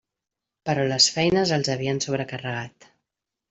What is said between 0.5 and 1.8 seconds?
Però les feines els